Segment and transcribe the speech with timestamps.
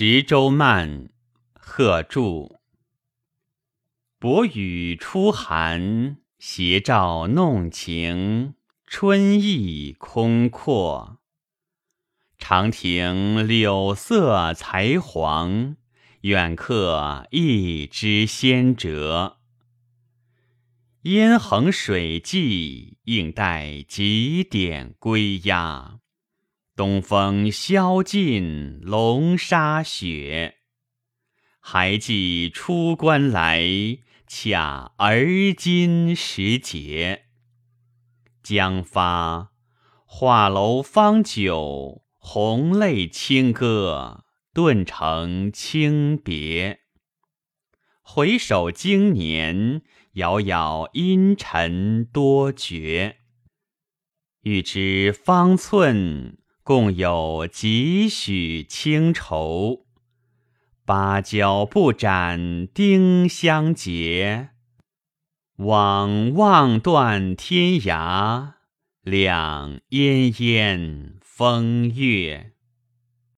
[0.00, 1.08] 十州慢，
[1.54, 2.60] 贺铸。
[4.20, 8.54] 薄雨初寒，斜照弄晴，
[8.86, 11.18] 春意空阔。
[12.38, 15.74] 长亭柳色才黄，
[16.20, 19.38] 远客一枝先折。
[21.02, 25.98] 烟横水际，应待几点归鸦。
[26.78, 30.58] 东风萧尽龙沙雪，
[31.58, 33.66] 还记出关来，
[34.28, 35.26] 恰而
[35.56, 37.24] 今时节。
[38.44, 39.50] 将发
[40.04, 44.24] 画楼方酒，红泪轻歌，
[44.54, 46.82] 顿成轻别。
[48.02, 49.82] 回首经年，
[50.12, 53.16] 杳杳阴沉多绝。
[54.42, 56.38] 欲知方寸。
[56.68, 59.86] 共有几许清愁？
[60.84, 64.50] 芭蕉不展丁香结，
[65.56, 68.52] 望望断天涯，
[69.00, 72.52] 两烟烟风月。